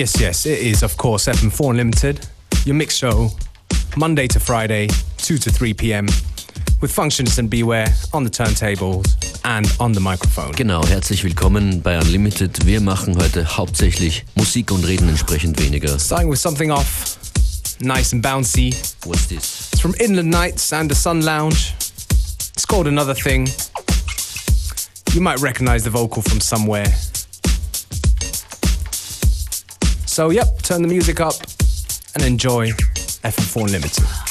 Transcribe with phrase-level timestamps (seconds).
[0.00, 2.26] Yes, yes, it is, of course, FM4 Unlimited,
[2.64, 3.28] your mix show,
[3.98, 4.88] Monday to Friday,
[5.18, 6.06] 2 to 3 p.m.,
[6.80, 9.04] with Functionist and Beware on the turntables
[9.44, 10.52] and on the microphone.
[10.52, 12.64] Genau, herzlich willkommen bei Unlimited.
[12.64, 15.98] Wir machen heute hauptsächlich Musik und reden entsprechend weniger.
[15.98, 17.18] Starting with something off,
[17.82, 18.74] nice and bouncy.
[19.04, 19.68] What's this?
[19.74, 21.74] It's from Inland Nights and the Sun Lounge.
[22.54, 23.50] It's called Another Thing.
[25.12, 26.86] You might recognize the vocal from somewhere.
[30.10, 31.34] So, yep, turn the music up
[32.14, 32.70] and enjoy
[33.22, 34.29] FM4 Unlimited.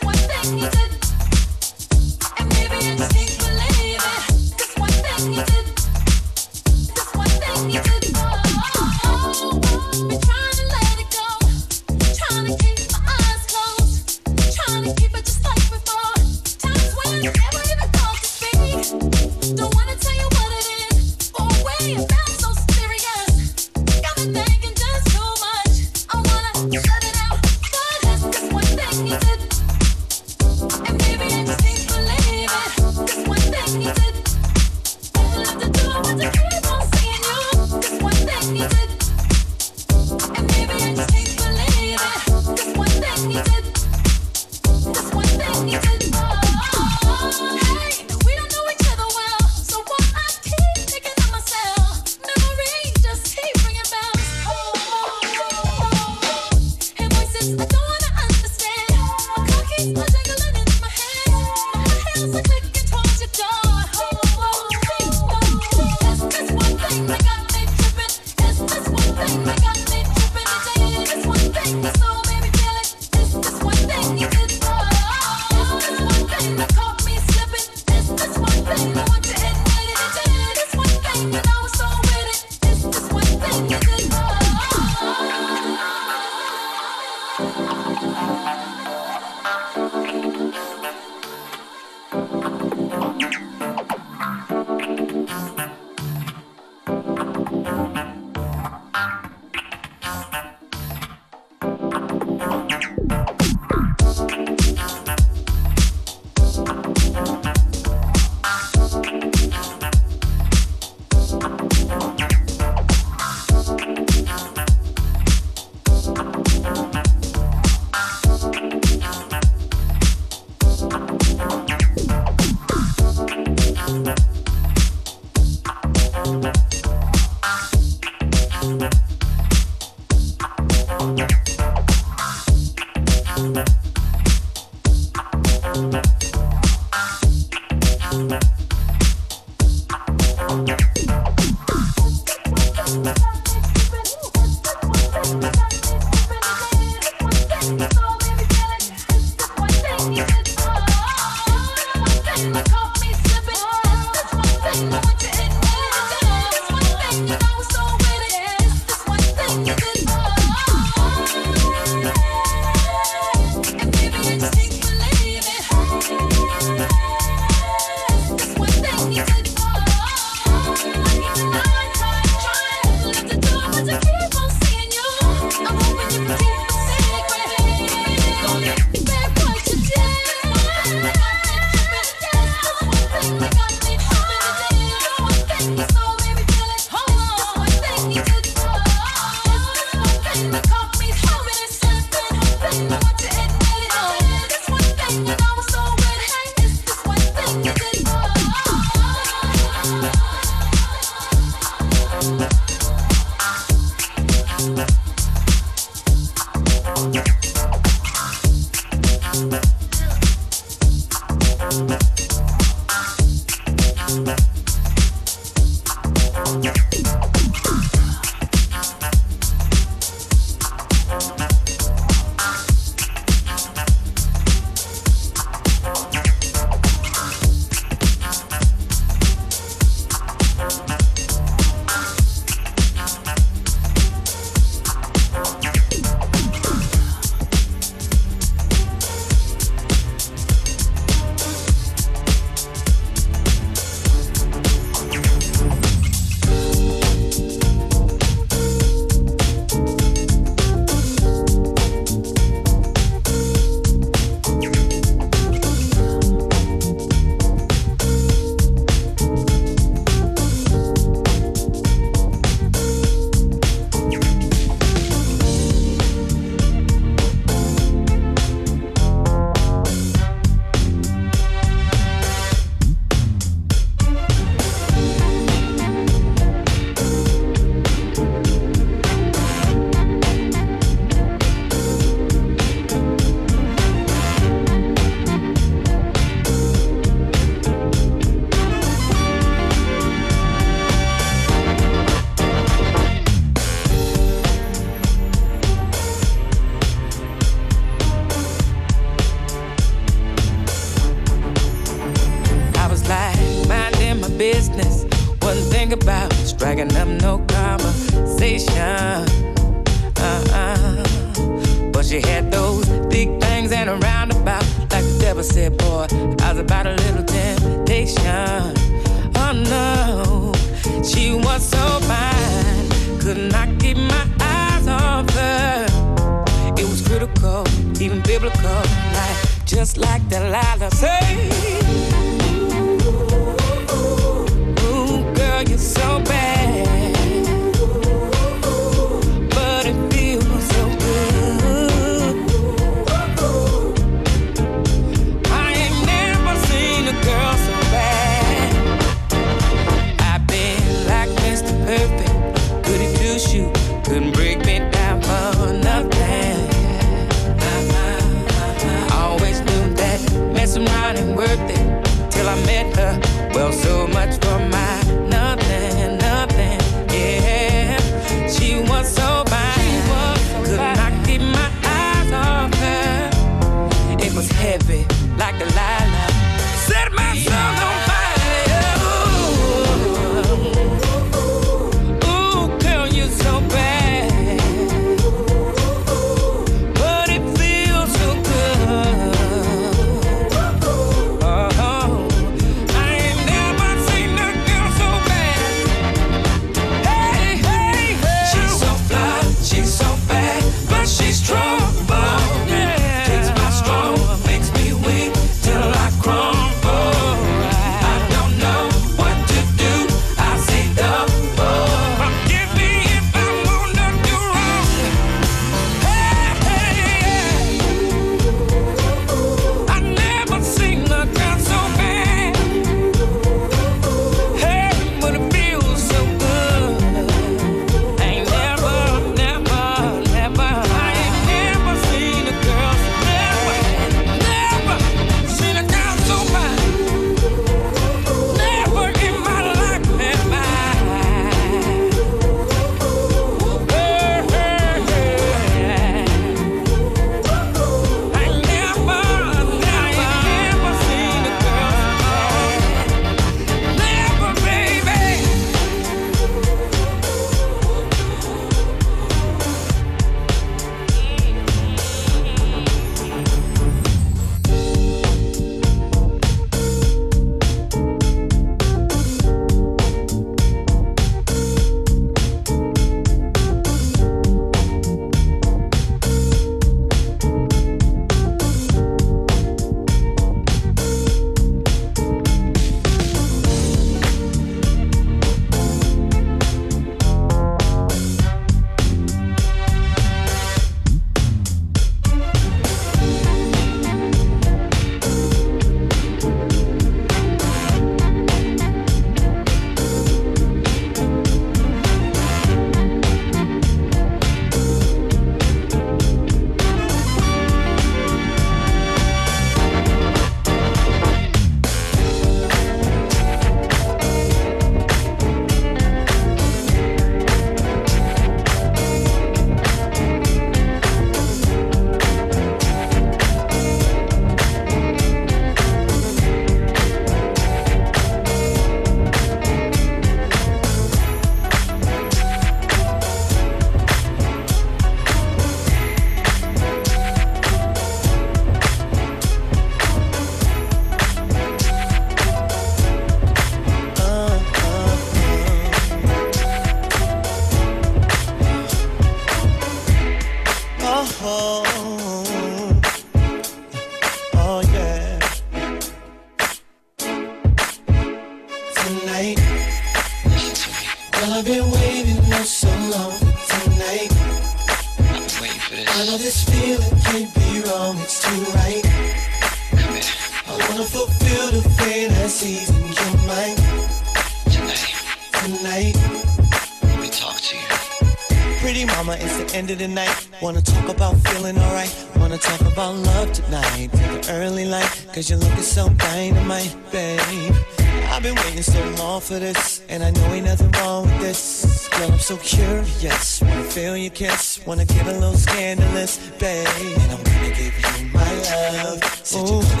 [599.53, 600.00] Love.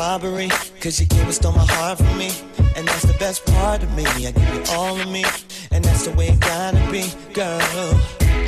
[0.00, 0.48] robbery.
[0.80, 2.30] Cause you gave what's stole my heart from me.
[2.76, 4.04] And that's the best part of me.
[4.28, 5.24] I give you all of me.
[5.72, 7.04] And that's the way it gotta be,
[7.34, 7.92] girl.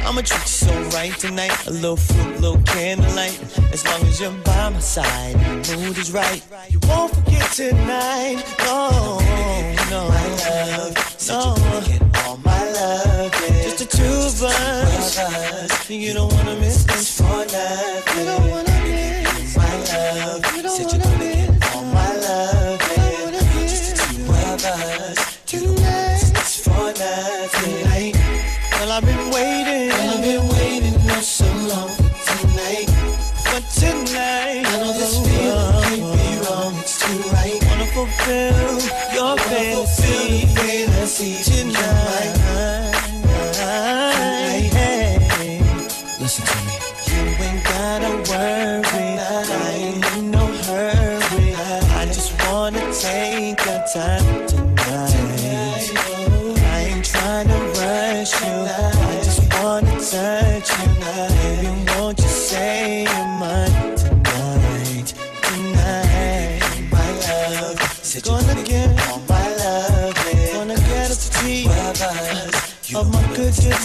[0.07, 1.55] I'ma treat you so right tonight.
[1.67, 3.37] A little fruit, little candlelight.
[3.77, 6.43] As long as you're by my side, the mood is right.
[6.73, 8.39] You won't forget tonight.
[8.67, 9.21] No,
[9.93, 10.95] no, my love.
[11.29, 11.41] No.
[12.25, 13.63] All my love, yeah.
[13.65, 15.91] Just the two of us.
[15.91, 18.19] You don't wanna miss this for nothing.
[18.19, 20.57] You don't wanna miss my love.
[20.57, 21.12] You don't wanna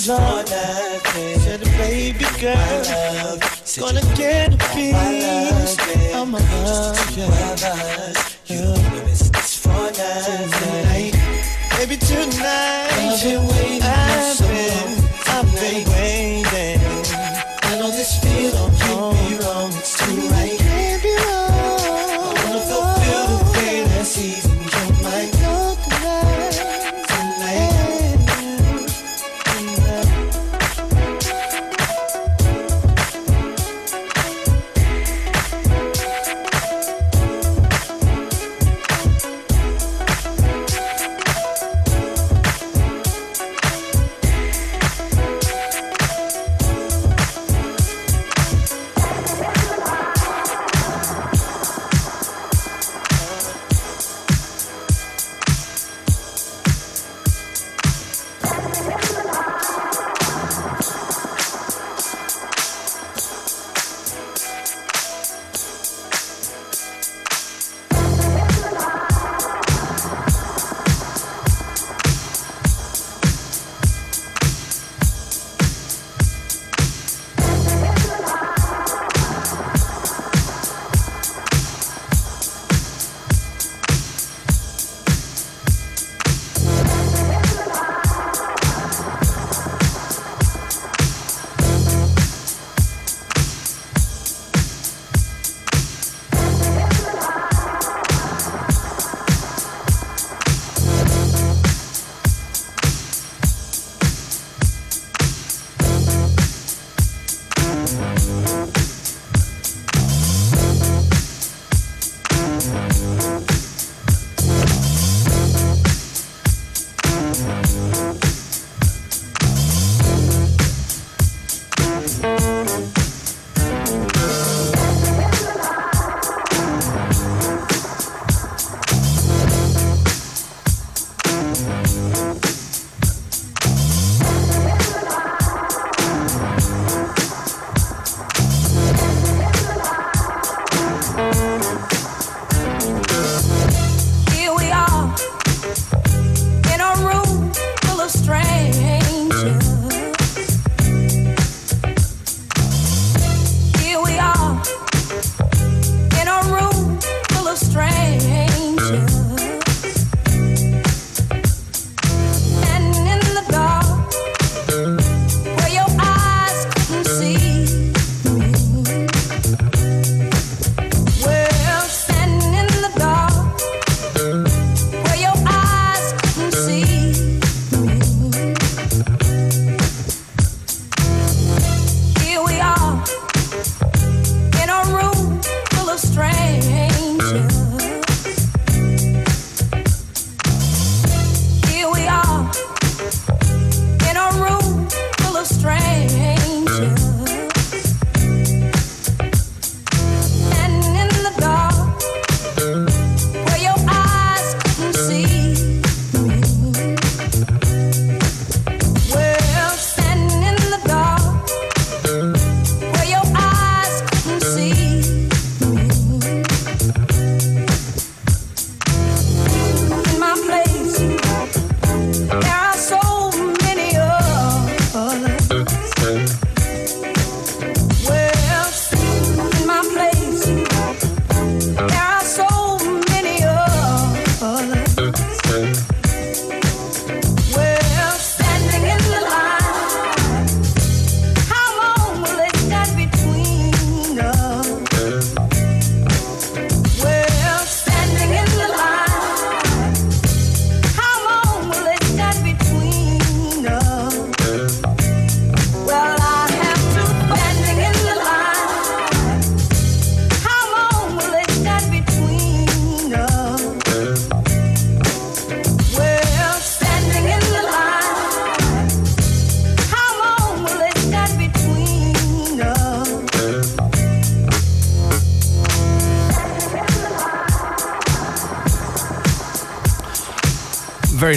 [0.07, 3.37] Lord, said, baby girl,
[3.77, 4.56] gonna get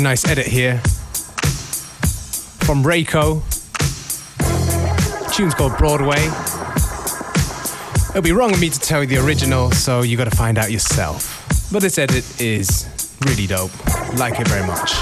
[0.00, 0.78] nice edit here
[2.64, 3.42] from Reiko.
[5.34, 6.24] tune's called Broadway.
[8.10, 10.70] It'll be wrong of me to tell you the original, so you gotta find out
[10.70, 11.68] yourself.
[11.72, 12.88] But this edit is
[13.26, 13.72] really dope.
[14.16, 14.92] Like it very much.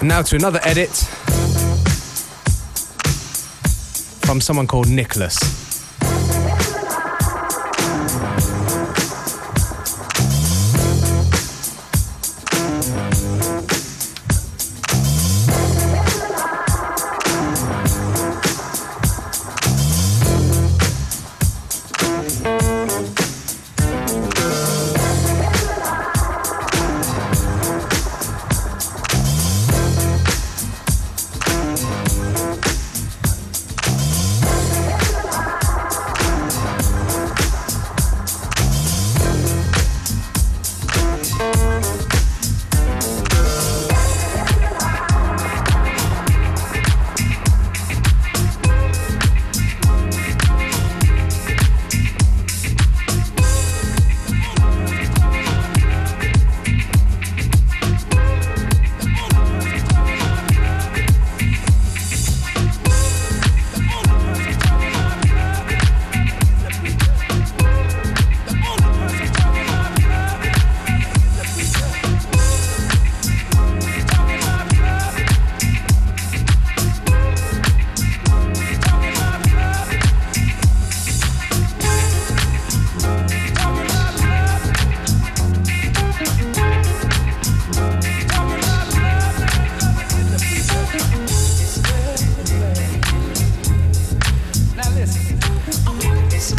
[0.00, 0.90] And now to another edit
[4.30, 5.59] from someone called Nicholas.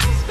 [0.02, 0.31] Peace.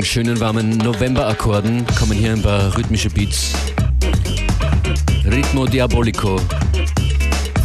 [0.00, 3.52] den schönen warmen Novemberakkorden kommen hier ein paar rhythmische Beats.
[5.30, 6.40] Ritmo Diabolico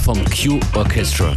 [0.04, 1.34] vom Q Orchestra.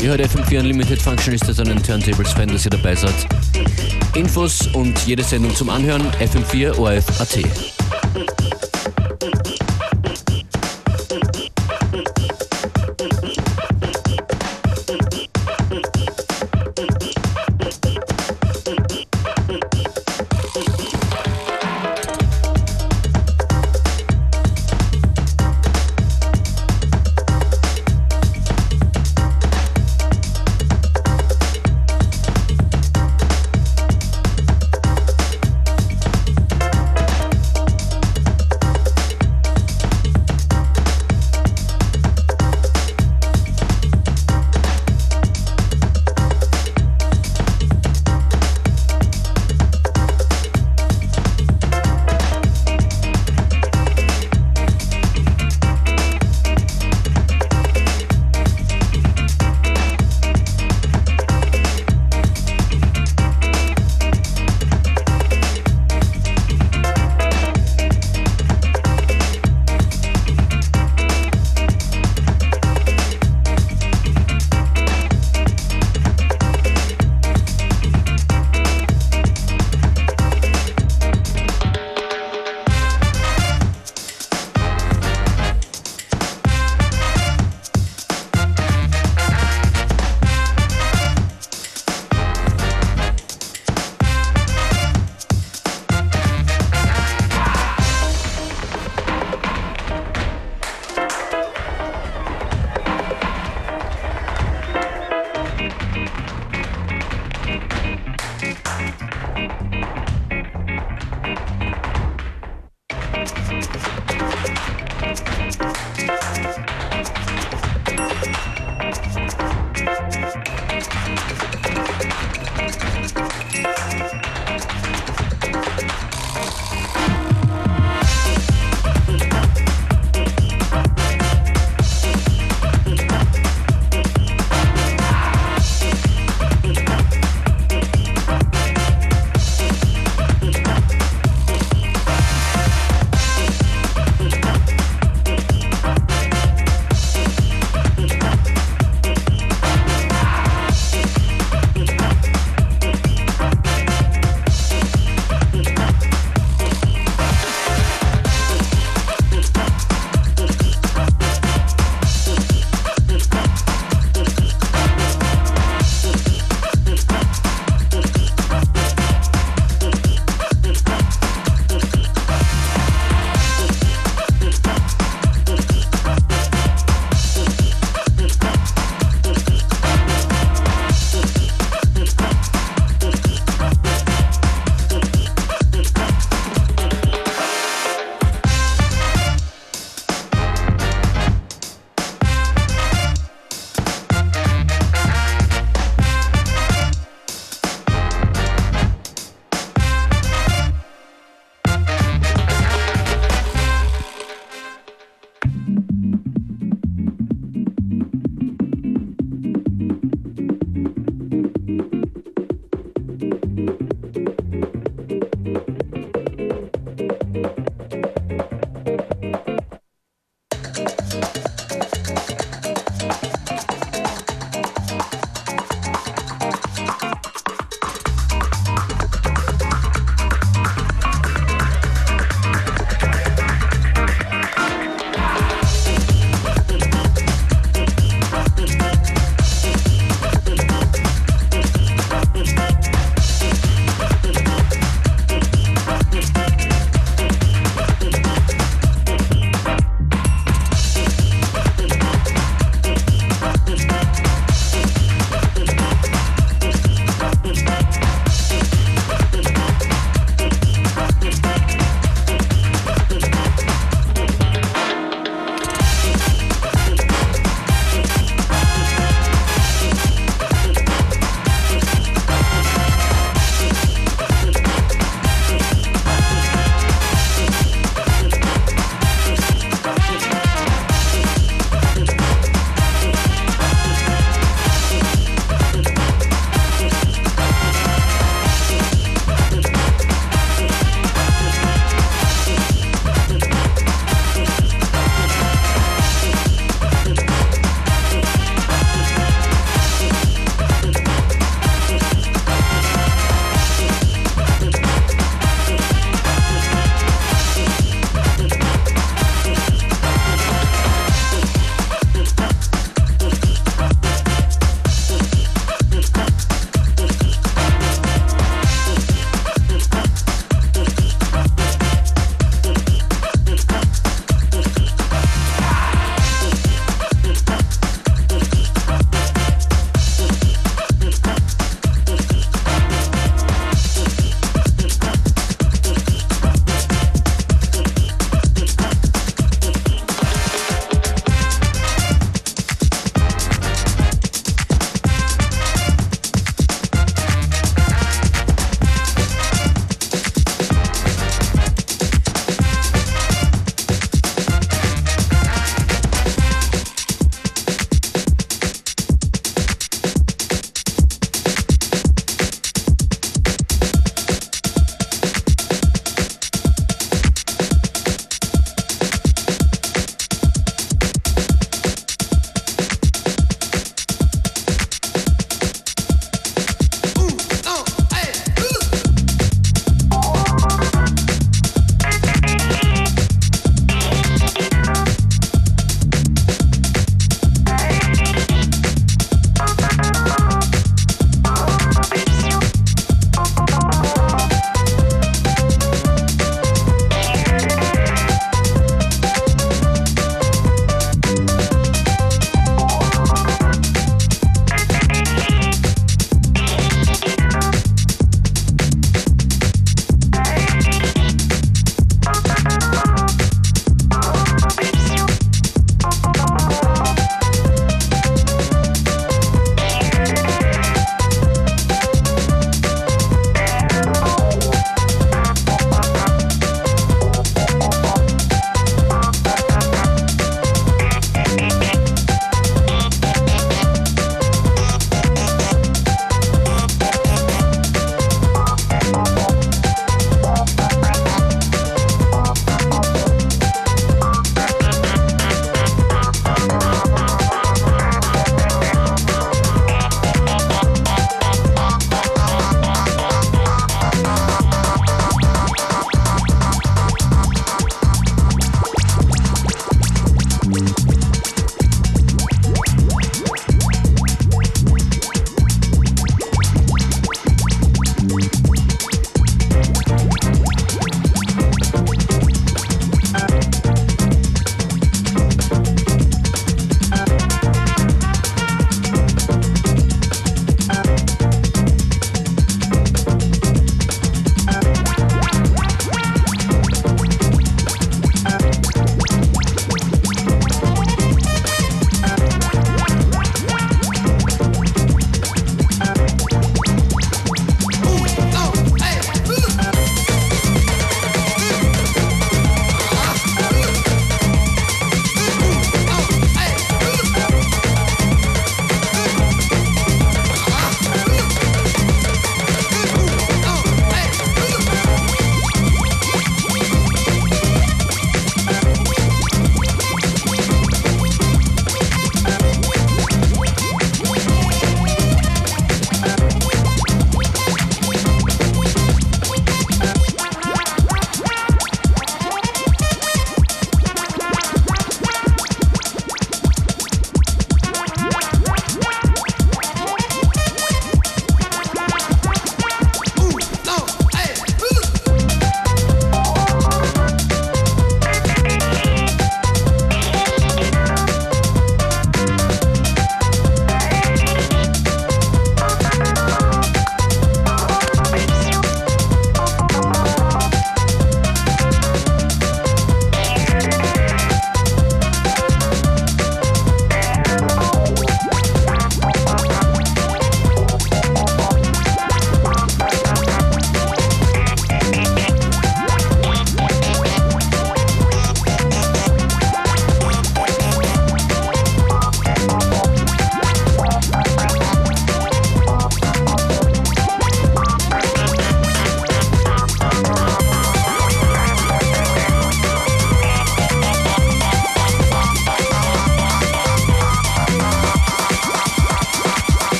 [0.00, 3.14] Ihr hört FM4 Unlimited Functionist an den Turntables Fan, dass ihr dabei seid.
[4.14, 6.78] Infos und jede Sendung zum Anhören FM4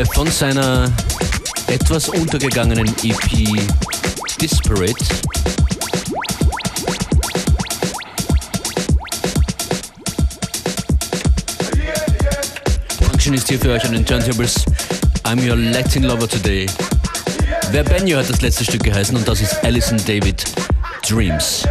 [0.00, 0.90] Boy von seiner
[1.66, 3.68] etwas untergegangenen EP
[4.40, 4.94] Disparate.
[13.02, 14.64] Function ist hier für euch an den Turntables.
[15.24, 16.66] I'm your Latin lover today.
[17.70, 20.44] Wer Benio hat das letzte Stück geheißen und das ist Alison David
[21.06, 21.66] Dreams.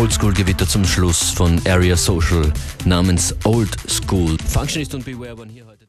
[0.00, 2.50] Oldschool-Gewitter zum Schluss von Area Social
[2.86, 4.38] namens Old School.
[4.48, 5.79] Functionist und Beware waren hier heute.